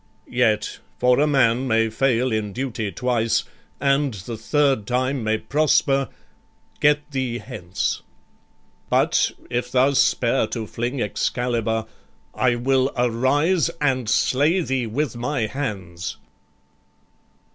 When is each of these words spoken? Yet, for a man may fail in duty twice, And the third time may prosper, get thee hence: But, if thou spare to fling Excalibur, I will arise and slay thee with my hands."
Yet, 0.31 0.79
for 0.97 1.19
a 1.19 1.27
man 1.27 1.67
may 1.67 1.91
fail 1.91 2.31
in 2.31 2.53
duty 2.53 2.91
twice, 2.91 3.43
And 3.79 4.15
the 4.15 4.35
third 4.35 4.87
time 4.87 5.23
may 5.23 5.37
prosper, 5.37 6.09
get 6.79 7.11
thee 7.11 7.37
hence: 7.37 8.01
But, 8.89 9.29
if 9.51 9.71
thou 9.71 9.93
spare 9.93 10.47
to 10.47 10.65
fling 10.65 10.99
Excalibur, 11.03 11.85
I 12.33 12.55
will 12.55 12.91
arise 12.97 13.69
and 13.79 14.09
slay 14.09 14.61
thee 14.61 14.87
with 14.87 15.15
my 15.17 15.45
hands." 15.45 16.17